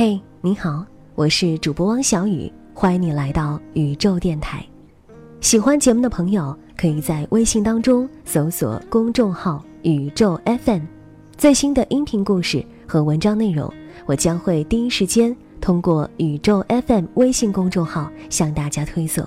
[0.00, 4.64] 嘿，你好，我是主播汪小雨，欢迎你来到宇宙电台。
[5.40, 10.82] 喜欢节目的朋友，可以在微信当中搜索公众号“宇宙 FM”，
[11.36, 13.68] 最新的音频故事和文章内容，
[14.06, 19.26] 我将会第一时间通过宇宙 FM 微信公众号向大家推送。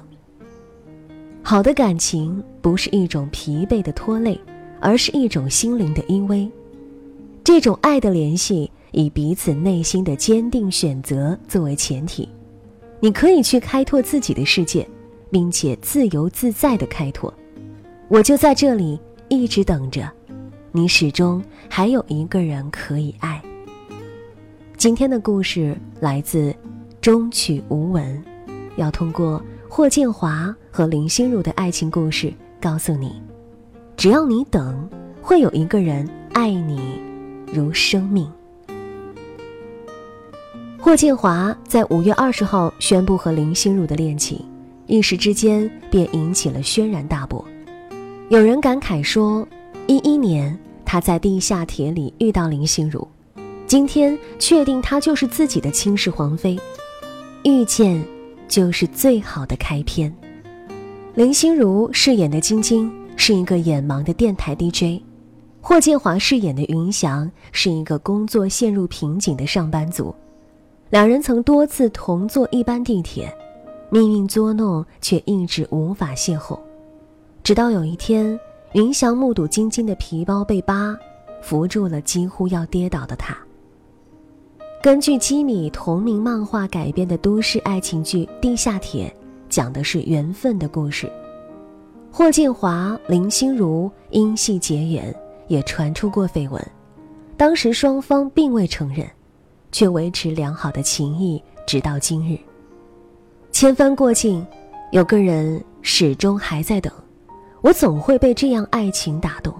[1.43, 4.39] 好的感情不是一种疲惫的拖累，
[4.79, 6.49] 而是一种心灵的依偎。
[7.43, 8.71] 这种爱的联系。
[8.91, 12.27] 以彼此内心的坚定选择作为前提，
[12.99, 14.87] 你可以去开拓自己的世界，
[15.29, 17.33] 并且自由自在的开拓。
[18.07, 18.99] 我就在这里
[19.29, 20.09] 一直等着，
[20.71, 23.41] 你始终还有一个人可以爱。
[24.77, 26.53] 今天的故事来自
[26.99, 28.21] 中曲无闻，
[28.75, 33.21] 要通过霍建华和林心如的爱情故事告诉你：
[33.95, 34.89] 只要你等，
[35.21, 36.99] 会有一个人爱你
[37.53, 38.29] 如生命。
[40.83, 44.43] 霍建华在五月二十号宣布和林心如的恋情，
[44.87, 47.45] 一时之间便引起了轩然大波。
[48.29, 49.47] 有人感慨说
[49.85, 53.07] ：“一一年他在地下铁里遇到林心如，
[53.67, 56.59] 今天确定她就是自己的亲世皇妃，
[57.43, 58.03] 遇见
[58.47, 60.11] 就是最好的开篇。”
[61.13, 64.99] 林心如饰演的晶晶是一个眼盲的电台 DJ，
[65.61, 70.13] 霍建华饰演的云翔是一个工作陷入瓶颈的上班族。
[70.91, 73.33] 两人曾多次同坐一班地铁，
[73.89, 76.59] 命运捉弄却一直无法邂逅。
[77.43, 78.37] 直到有一天，
[78.73, 80.93] 云翔目睹晶晶的皮包被扒，
[81.41, 83.37] 扶住了几乎要跌倒的他。
[84.83, 89.07] 根据基米同名漫画改编的都市爱情剧《地下铁》，
[89.47, 91.09] 讲的是缘分的故事。
[92.11, 95.15] 霍建华、林心如因戏结缘，
[95.47, 96.61] 也传出过绯闻，
[97.37, 99.09] 当时双方并未承认。
[99.71, 102.37] 却维持良好的情谊，直到今日。
[103.51, 104.45] 千帆过尽，
[104.91, 106.91] 有个人始终还在等，
[107.61, 109.53] 我总会被这样爱情打动。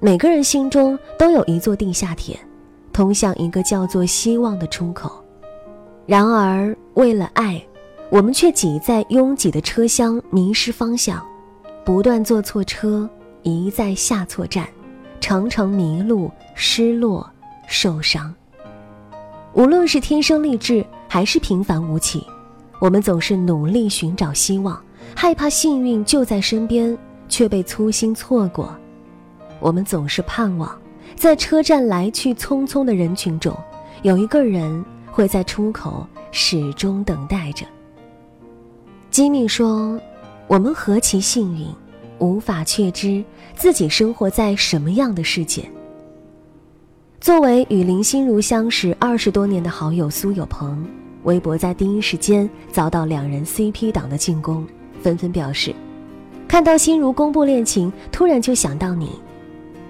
[0.00, 2.38] 每个人心中都有一座地下铁，
[2.92, 5.22] 通向一个叫做希望的出口。
[6.06, 7.60] 然而，为了爱，
[8.10, 11.20] 我们却挤在拥挤的车厢，迷失方向，
[11.84, 13.10] 不断坐错车，
[13.42, 14.66] 一再下错站，
[15.20, 17.28] 常常迷路、失落、
[17.66, 18.32] 受伤。
[19.54, 22.24] 无论是天生丽质还是平凡无奇，
[22.78, 24.80] 我们总是努力寻找希望，
[25.16, 26.96] 害怕幸运就在身边
[27.28, 28.74] 却被粗心错过。
[29.58, 30.78] 我们总是盼望，
[31.16, 33.56] 在车站来去匆匆的人群中，
[34.02, 37.66] 有一个人会在出口始终等待着。
[39.10, 39.98] 吉米说
[40.46, 41.66] ：“我们何其幸运，
[42.18, 43.24] 无法确知
[43.56, 45.68] 自己生活在什么样的世界。”
[47.20, 50.86] 作为与林心如相识二十多年的好友苏有朋，
[51.24, 54.64] 微博在第一时间遭到两人 CP 党的进攻，
[55.02, 55.74] 纷纷表示
[56.46, 59.10] ：“看到心如公布恋情，突然就想到你，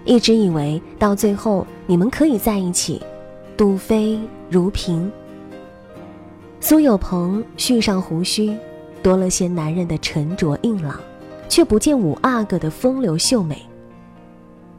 [0.07, 3.01] 一直以为到最后你们可以在一起，
[3.59, 4.19] 杜飞
[4.49, 5.11] 如萍。”
[6.61, 8.57] 苏有朋蓄上胡须，
[9.03, 10.99] 多了些男人的沉着硬朗，
[11.47, 13.61] 却不见五阿哥的风流秀美。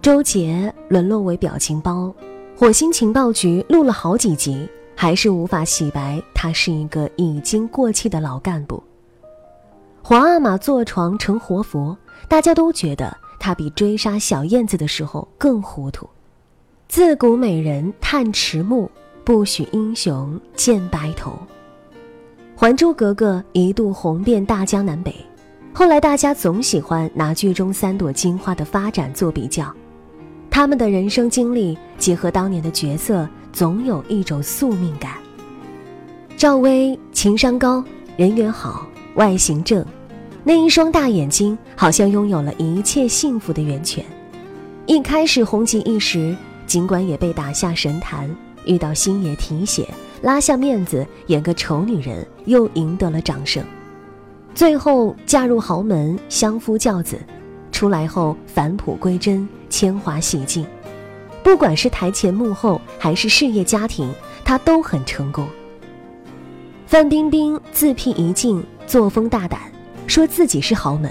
[0.01, 2.11] 周杰沦落为表情包。
[2.59, 8.83] 火星情报局录了好几集，还是无法洗白他是一个已经过气的老干部。
[10.03, 11.97] 皇阿玛坐床成活佛，
[12.27, 16.05] 大家都觉得他比追杀小燕子的时候更糊涂。
[16.89, 18.89] 自古美人叹迟暮，
[19.23, 21.31] 不许英雄见白头。
[22.57, 25.15] 《还珠格格》一度红遍大江南北，
[25.71, 29.73] 后来大家总喜欢拿剧中三朵金花的发展做比较。
[30.51, 35.13] 他们的人生经历结合当年的角色，总有一种宿命感。
[36.35, 37.83] 赵薇情商高，
[38.17, 39.85] 人缘好，外形正，
[40.43, 44.03] 那一双大眼睛好像拥有了一切幸福的源泉。
[44.85, 48.29] 一开始红极一时，尽管也被打下神坛，
[48.65, 49.88] 遇到星爷提携，
[50.21, 53.63] 拉下面子演个丑女人，又赢得了掌声。
[54.56, 57.19] 最后嫁入豪门，相夫教子。
[57.79, 60.65] 出来后返璞归真，铅华洗尽。
[61.41, 65.47] 不管是台前幕后，还是事业家庭，他都很成功。
[66.85, 69.61] 范冰冰自辟一境，作风大胆，
[70.07, 71.09] 说自己是豪门，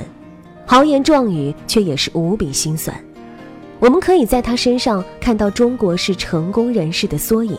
[0.67, 2.95] 豪言壮语，却也是无比心酸。
[3.81, 7.57] 我们可以在她身上看到中国式成功人士的缩影：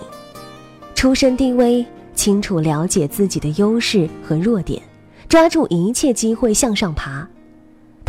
[0.93, 1.83] 出身低微，
[2.13, 4.79] 清楚了解自己的优势和弱点，
[5.27, 7.27] 抓住一切机会向上爬。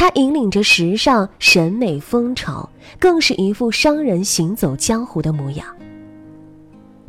[0.00, 2.66] 他引领着时尚审美风潮，
[2.98, 5.66] 更是一副商人行走江湖的模样。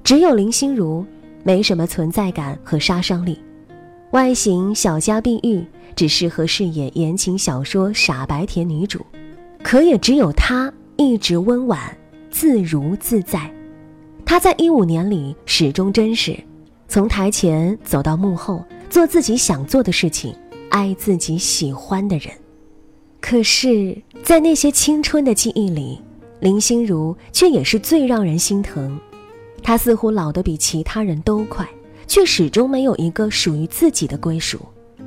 [0.03, 1.05] 只有林心如，
[1.41, 3.41] 没什么存在感和杀伤力，
[4.11, 5.65] 外形小家碧玉，
[5.95, 8.99] 只适合饰演言情小说傻白甜女主。
[9.63, 11.79] 可也只有她一直温婉、
[12.29, 13.49] 自如自在。
[14.25, 16.37] 她在一五年里始终真实，
[16.89, 20.35] 从台前走到幕后，做自己想做的事情，
[20.69, 22.29] 爱自己喜欢的人。
[23.21, 26.01] 可是，在那些青春的记忆里，
[26.39, 28.99] 林心如却也是最让人心疼。
[29.61, 31.65] 她似乎老得比其他人都快，
[32.07, 34.57] 却始终没有一个属于自己的归属。《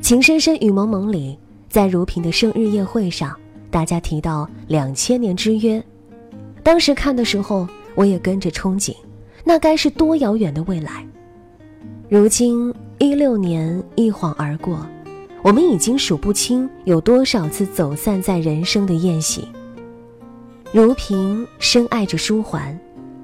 [0.00, 1.36] 情深深雨蒙蒙》里，
[1.68, 3.36] 在如萍的生日宴会上，
[3.70, 5.82] 大家提到两千年之约。
[6.62, 8.94] 当时看的时候，我也跟着憧憬，
[9.44, 11.04] 那该是多遥远的未来。
[12.08, 14.86] 如今一六年一晃而过。
[15.46, 19.46] 我们已经数不清有多少次走散在人生的宴席。
[20.72, 22.76] 如萍深爱着舒缓，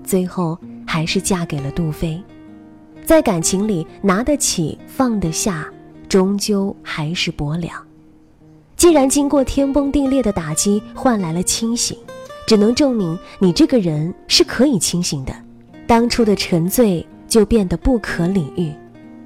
[0.04, 2.22] 最后还是嫁给了杜飞。
[3.04, 5.68] 在感情里拿得起放得下，
[6.08, 7.74] 终究还是薄凉。
[8.76, 11.98] 既然经过天崩地裂的打击换来了清醒，
[12.46, 15.34] 只能证明你这个人是可以清醒的。
[15.88, 18.70] 当初的沉醉就变得不可理喻，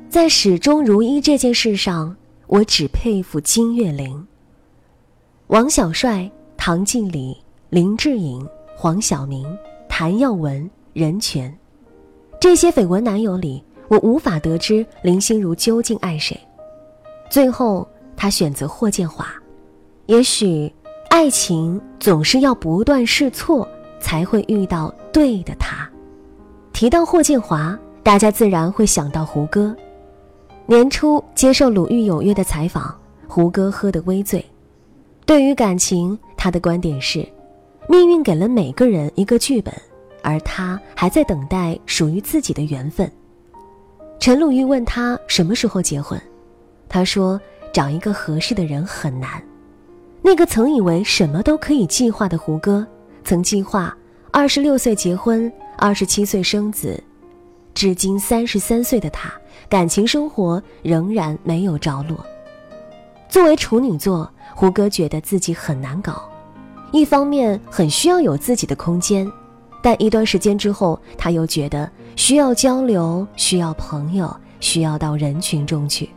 [0.08, 2.16] 在始终如一这件事上。
[2.46, 4.24] 我只佩服金岳霖、
[5.48, 7.36] 王小帅、唐季礼、
[7.70, 8.46] 林志颖、
[8.76, 9.44] 黄晓明、
[9.88, 11.52] 谭耀文、任泉，
[12.40, 16.38] 这些绯闻男友里，我无法得知林心如究竟爱谁。
[17.28, 19.26] 最后，她选择霍建华。
[20.06, 20.72] 也许，
[21.10, 25.90] 爱情总是要不断试错，才会遇到对的他。
[26.72, 29.74] 提到霍建华，大家自然会想到胡歌。
[30.68, 32.92] 年初接受《鲁豫有约》的采访，
[33.28, 34.44] 胡歌喝得微醉。
[35.24, 37.24] 对于感情，他的观点是：
[37.88, 39.72] 命运给了每个人一个剧本，
[40.22, 43.08] 而他还在等待属于自己的缘分。
[44.18, 46.20] 陈鲁豫问他什么时候结婚，
[46.88, 47.40] 他说
[47.72, 49.40] ：“找一个合适的人很难。”
[50.20, 52.84] 那个曾以为什么都可以计划的胡歌，
[53.22, 53.96] 曾计划
[54.32, 57.00] 二十六岁结婚，二十七岁生子。
[57.72, 59.30] 至今三十三岁的他，
[59.68, 62.24] 感情生活仍然没有着落。
[63.28, 66.28] 作为处女座，胡歌觉得自己很难搞，
[66.92, 69.30] 一方面很需要有自己的空间，
[69.82, 76.08] 但一段时间之后，他又觉得需要交流，需要朋友，需要到人群中去。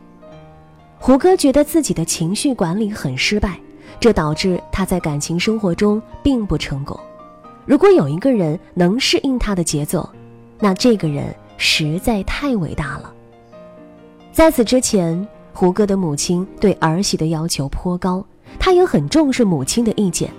[0.98, 3.58] 胡歌觉得自己的情绪管理很失败，
[3.98, 6.98] 这导致他在感情生活中并不成功。
[7.66, 10.08] 如果有一个人能适应他的节奏，
[10.58, 11.34] 那这个人。
[11.62, 13.12] 实在太伟大了。
[14.32, 18.24] 在此之前，胡歌的母亲对儿媳的要求颇高，
[18.58, 20.30] 他也很重视母亲的意见。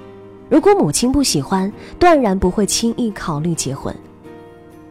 [0.49, 3.93] 如果母亲不喜欢，断然不会轻易考虑结婚。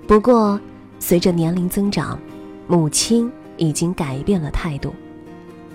[0.06, 0.61] 不过，
[0.99, 2.19] 随着年龄增长，
[2.67, 4.94] 母亲已经改变了态度。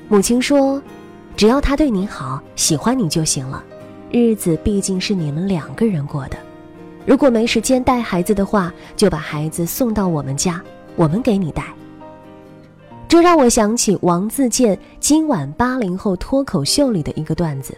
[0.07, 0.81] 母亲说
[1.35, 3.63] ：“只要他对你好，喜欢你就行了。
[4.11, 6.37] 日子毕竟是你们两个人过的。”
[7.05, 10.61] 如果没时间带孩子的话，就把孩子送到我们家，
[10.95, 11.65] 我们给你带。
[13.15, 17.73] 这让我想起王自健今晚八零后脱口秀里的一个段子：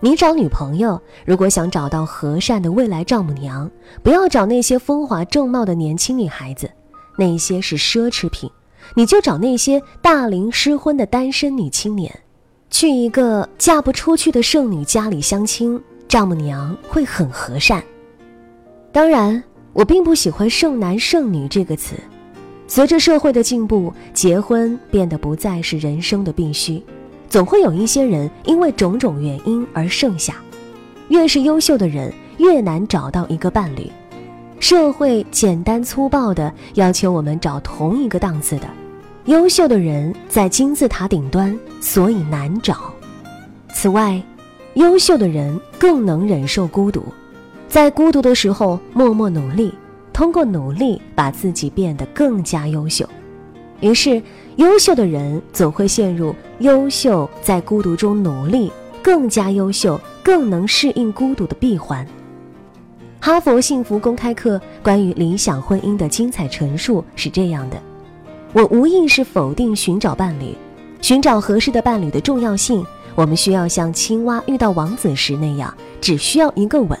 [0.00, 3.70] 你找女朋友，如果想找到和善的未来丈母娘，
[4.02, 6.68] 不要找那些风华正茂的年轻女孩子，
[7.16, 8.50] 那些是奢侈品，
[8.96, 12.12] 你就找那些大龄失婚的单身女青年，
[12.70, 17.80] 去一个嫁不出去的剩女家里相亲，丈母娘会很和善。
[18.90, 19.40] 当然，
[19.72, 21.94] 我并不喜欢“剩男剩女”这个词。
[22.70, 26.80] 随着社会的进步，结婚变得不再是人生的必须。
[27.28, 30.36] 总会有一些人因为种种原因而剩下。
[31.08, 33.90] 越是优秀的人，越难找到一个伴侣。
[34.60, 38.68] 社会简单粗暴地要求我们找同一个档次的。
[39.24, 42.94] 优秀的人在金字塔顶端，所以难找。
[43.74, 44.22] 此外，
[44.74, 47.02] 优秀的人更能忍受孤独。
[47.66, 49.74] 在孤独的时候默默努力，
[50.20, 53.08] 通过努力把自己变得更加优秀。
[53.80, 54.22] 于是，
[54.56, 58.70] 优秀的人总会陷入优秀在孤独中努力，
[59.02, 62.06] 更加优秀，更能适应孤独的闭环。
[63.18, 67.80] 哈佛幸福公开课关于理想婚姻的精彩陈述是这样的：
[68.52, 70.54] 我无意是否定寻找伴侣，
[71.00, 72.84] 寻找合适的伴侣的重要性。
[73.14, 76.98] 我们需要像青蛙遇到王子时那样，只需要一个吻。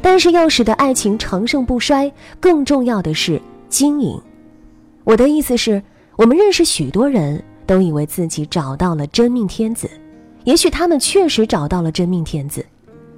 [0.00, 4.20] 但是要使得爱情长盛不衰，更重要的是经营。
[5.04, 5.82] 我的意思是，
[6.16, 9.88] 我们认识许多人都以为自己找到了真命天子，
[10.44, 12.64] 也许他们确实找到了真命天子，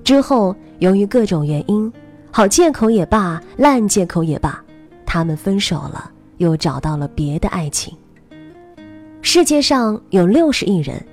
[0.03, 1.93] 之后由于各种原因，
[2.31, 4.63] 好借口也罢，烂借口也罢，
[5.05, 7.97] 他们分手了，又找到了别的爱情。
[9.23, 11.05] 世界上有六十亿人，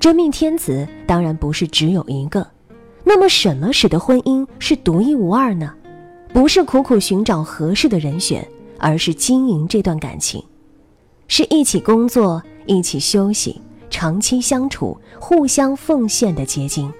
[0.00, 2.46] 真命天子当然不是只有一个。
[3.04, 5.74] 那么，什么使得婚姻是独一无二呢？
[6.32, 8.46] 不是苦苦寻找合适的人选，
[8.78, 10.42] 而是经营这段感情，
[11.28, 16.90] 是一起工作、一起休息、长期相处、互相奉献的结晶。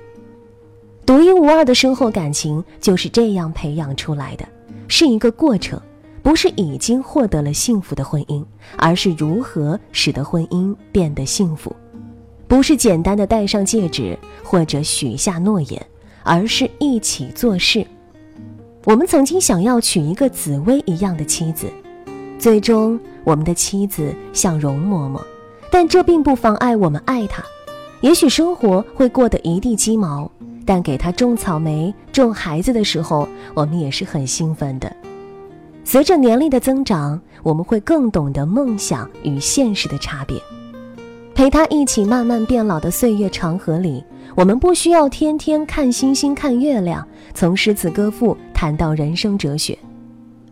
[1.06, 4.46] 独一无二的深厚感情就是这样培养出来的，
[4.86, 5.80] 是一个过程，
[6.22, 8.44] 不是已经获得了幸福的婚姻，
[8.76, 11.74] 而是如何使得婚姻变得幸福，
[12.46, 15.86] 不是简单的戴上戒指或者许下诺言，
[16.22, 17.86] 而是一起做事。
[18.84, 21.66] 我们曾经想要娶一个紫薇一样的妻子，
[22.38, 25.20] 最终我们的妻子像容嬷嬷，
[25.70, 27.42] 但这并不妨碍我们爱她。
[28.00, 30.30] 也许生活会过得一地鸡毛。
[30.64, 34.94] 但给她种草莓、种孩子的时候，我们也是很兴奋的。
[35.82, 40.40] 随着年龄的增长，我们会更懂得梦想与现实的差别。
[41.34, 49.78] 陪他一起慢慢变老的岁月长河里，我们不需要天天看星星、看月亮，从诗词歌赋谈到人生哲学。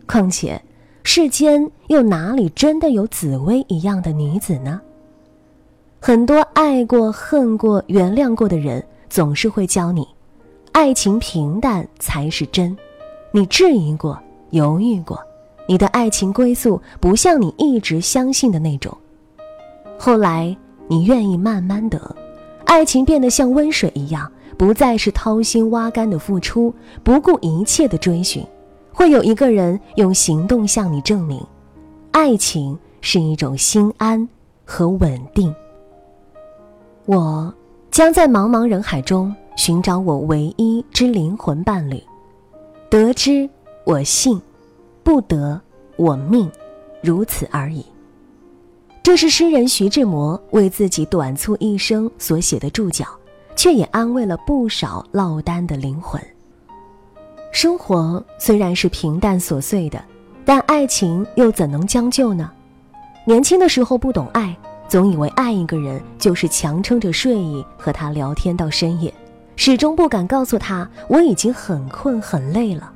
[0.05, 0.61] 况且，
[1.03, 4.79] 世间又哪里真的有紫薇一样的女子呢？
[5.99, 8.83] 很多爱过、恨过、原谅过的人。
[9.09, 10.07] 总是会教你，
[10.71, 12.77] 爱情平淡才是真。
[13.33, 14.17] 你质疑过，
[14.51, 15.19] 犹豫过，
[15.67, 18.97] 你的爱情归宿不像你一直相信的那种。
[19.99, 20.55] 后来
[20.87, 21.99] 你愿意慢慢等，
[22.71, 26.73] 爱情变得像温水一样，不再是掏心挖肝的付出，
[27.03, 28.41] 不顾一切的追寻。
[28.93, 31.45] 会有一个人用行动向你证明，
[32.11, 34.25] 爱情是一种心安
[34.63, 35.53] 和稳定。
[37.05, 37.53] 我。
[37.91, 42.01] 将在茫茫人海中寻找我唯一之灵魂伴侣，
[42.89, 43.49] 得之
[43.83, 44.41] 我幸，
[45.03, 45.59] 不得
[45.97, 46.49] 我命，
[47.01, 47.85] 如此而已。
[49.03, 53.05] 这是诗人徐志摩为自己短促一生所写的注脚，
[53.55, 56.21] 却也安慰了不少落单的灵魂。
[57.51, 60.01] 生活虽然是平淡琐碎的，
[60.45, 62.51] 但爱情又怎能将就呢？
[63.25, 64.55] 年轻的时候不懂爱。
[64.87, 69.13] 总以为爱一个人就是强撑着睡意和他聊天到深夜，
[69.55, 72.91] 始终不敢告诉他我已经很困很累了。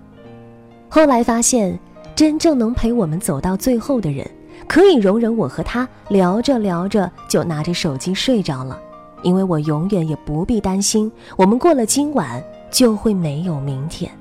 [0.89, 1.79] 后来发现，
[2.13, 4.29] 真正能陪我们走到最后的人，
[4.67, 8.79] 可以容忍我和他聊着聊着就拿着手机睡着了，
[9.21, 14.11] 因为我永远也不必担心我们过了今晚就会没有明天。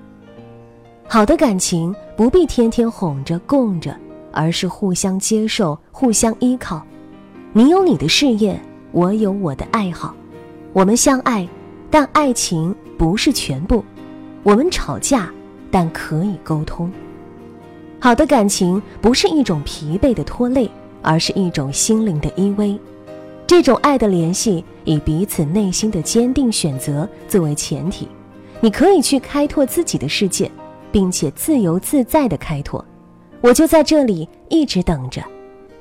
[1.07, 3.95] 好的感情不必天天哄着供着，
[4.33, 6.83] 而是互相接受、互相依靠。
[7.53, 8.61] 你有你的事业，
[8.91, 10.15] 我有我的爱好，
[10.73, 11.47] 我们相爱，
[11.91, 13.85] 但爱情不是全部。
[14.43, 15.31] 我们吵架，
[15.71, 16.91] 但可以沟通。
[18.05, 20.71] 好的感情不是一种疲惫的拖累，
[21.01, 22.79] 而是一种心灵的依偎。
[23.47, 28.07] 这种爱的联系以彼此内心的坚定选择作为前提，
[28.61, 30.51] 你可以去开拓自己的世界，
[30.93, 32.85] 并且自由自在的开拓。
[33.41, 35.25] 我就在这里一直等着。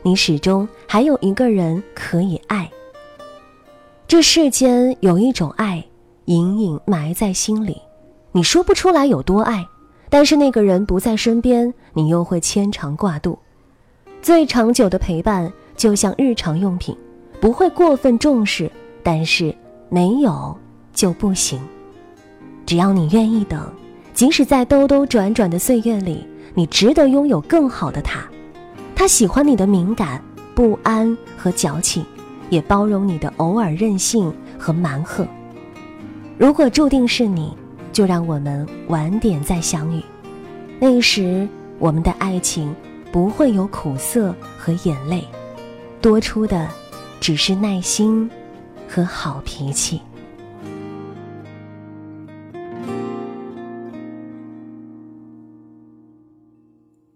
[0.01, 2.71] 你始终还有一个人可以爱。
[4.07, 5.83] 这世间有一种爱，
[6.23, 7.81] 隐隐埋在心里，
[8.31, 9.67] 你说不出来有多爱，
[10.13, 13.35] 但是那个人不在身边，你又会牵肠挂肚。
[14.21, 16.95] 最长久的陪伴，就像日常用品，
[17.41, 18.69] 不会过分重视，
[19.01, 19.51] 但是
[19.89, 20.55] 没有
[20.93, 21.59] 就不行。
[22.63, 23.59] 只要你愿意等，
[24.13, 28.23] 即使在兜兜转转的岁月里，你值得拥有更好的他。
[28.95, 30.21] 他喜欢你的敏感、
[30.53, 32.05] 不安和矫情，
[32.51, 35.27] 也包容你的偶尔任性和蛮横。
[36.37, 37.51] 如果注定是你，
[37.93, 40.03] 就让我们晚点再相遇。
[40.81, 41.47] 那时，
[41.79, 42.75] 我们的爱情
[43.11, 45.23] 不会有苦涩和眼泪，
[46.01, 46.67] 多出的
[47.21, 48.29] 只是耐心
[48.89, 50.01] 和好脾气。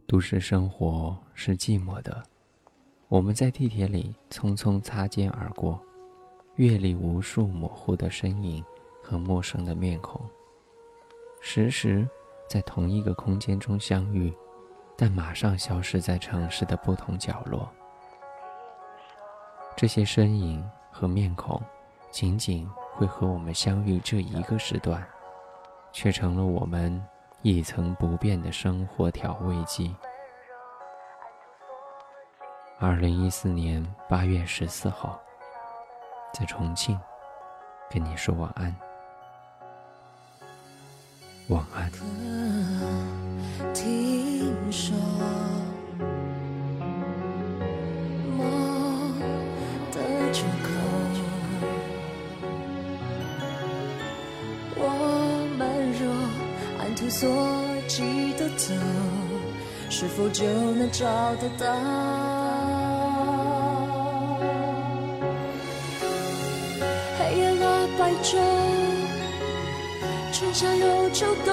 [0.05, 2.23] 都市生活是寂寞的，
[3.09, 5.77] 我们在地铁里匆匆擦肩而过，
[6.55, 8.63] 阅历无数模糊的身影
[9.03, 10.21] 和陌生的面孔，
[11.41, 12.07] 时时
[12.47, 14.35] 在同一个空间中相遇，
[14.97, 17.69] 但马上消失在城市的不同角落。
[19.75, 21.61] 这些身影和面孔，
[22.11, 25.05] 仅仅会和我们相遇这一个时段，
[25.91, 27.03] 却成了我们。
[27.43, 29.95] 一成不变的生活调味剂。
[32.79, 35.21] 二零一四年八月十四号，
[36.33, 36.99] 在重庆，
[37.91, 38.75] 跟你说晚安，
[41.49, 41.89] 晚安。
[41.91, 41.99] 可
[43.73, 44.95] 听说
[48.37, 49.19] 梦
[49.91, 49.97] 的
[50.33, 50.67] 出口
[54.75, 54.81] 我
[55.57, 55.59] 们
[55.93, 56.01] 若
[56.79, 57.29] 按图索
[57.87, 58.03] 骥
[58.37, 58.73] 的走
[59.89, 60.43] 是否就
[60.75, 61.65] 能找得到？
[67.17, 68.86] 黑夜拉白昼。
[70.39, 71.51] 春夏又秋冬，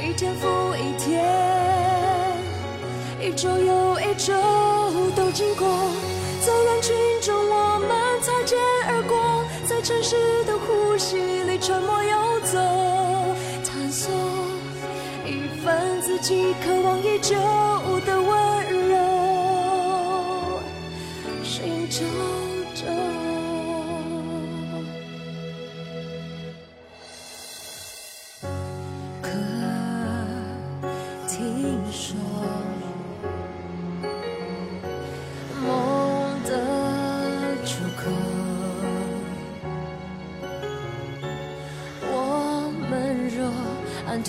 [0.00, 1.26] 一天复一天，
[3.20, 4.32] 一周又一周
[5.16, 5.66] 都经过，
[6.40, 7.90] 在人群中我们
[8.22, 8.56] 擦肩
[8.86, 12.56] 而过，在城市的呼吸里沉默游走，
[13.64, 14.14] 探索
[15.26, 17.34] 一份自己渴望已久。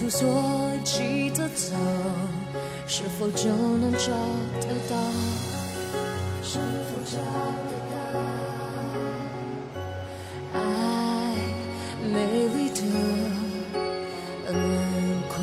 [0.09, 0.27] 按图索
[0.83, 1.75] 骥的走，
[2.87, 3.47] 是否就
[3.77, 4.07] 能找
[4.59, 4.95] 得到？
[6.41, 7.17] 是否找
[7.69, 7.95] 得到？
[10.53, 10.59] 爱
[12.11, 12.15] 美
[12.55, 12.81] 丽的
[14.47, 14.57] 轮
[15.29, 15.37] 廓，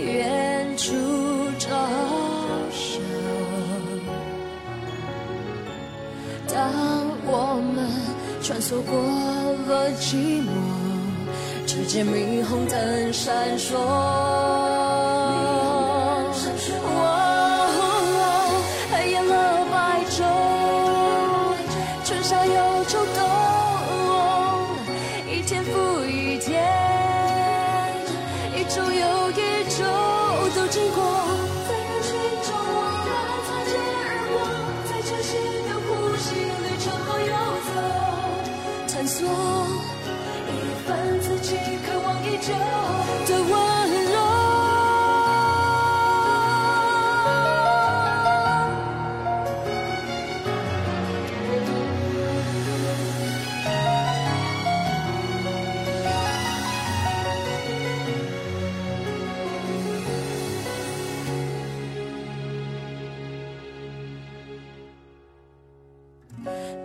[0.00, 0.90] 远处
[1.60, 1.68] 招
[2.72, 2.98] 手。
[6.48, 6.58] 当
[7.24, 7.88] 我们
[8.42, 8.92] 穿梭过
[9.68, 10.50] 了寂寞，
[11.74, 14.81] 只见霓虹灯闪烁。
[42.42, 43.52] 久的温
[44.10, 44.18] 柔。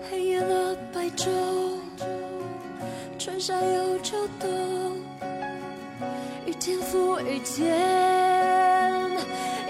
[0.09, 1.25] 黑夜了白昼，
[3.17, 4.47] 春夏又秋冬，
[6.59, 7.71] 天赋一天，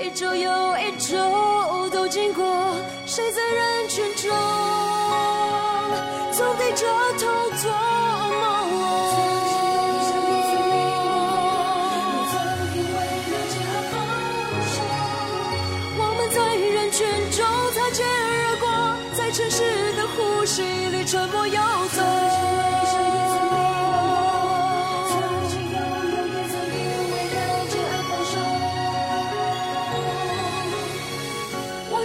[0.02, 4.32] 一周又一周都经过，谁在人群中？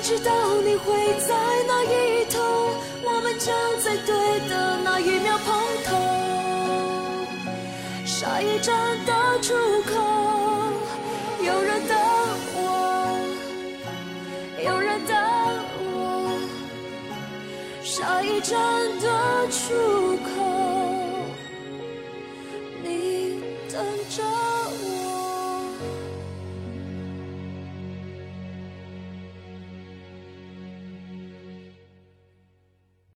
[0.02, 0.32] 知道
[0.64, 1.32] 你会在
[1.68, 2.40] 那一头，
[3.04, 5.96] 我们将在对的那一秒碰头。
[8.04, 8.74] 下一站
[9.06, 9.92] 的出口，
[11.40, 11.96] 有人等
[12.56, 12.58] 我。
[14.64, 15.16] 有人等
[15.94, 16.36] 我，
[17.84, 18.58] 下一站
[19.00, 20.42] 的出口，